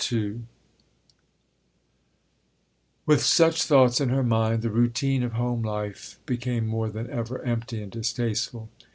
II 0.11 0.45
With 3.05 3.21
such 3.23 3.61
thoughts 3.61 4.01
in 4.01 4.09
her 4.09 4.23
mind, 4.23 4.63
the 4.63 4.71
routine 4.71 5.21
of 5.21 5.33
home 5.33 5.61
life 5.61 6.17
became 6.25 6.65
more 6.65 6.89
than 6.89 7.07
ever 7.11 7.39
empty 7.43 7.83
and 7.83 7.91
distasteful. 7.91 8.71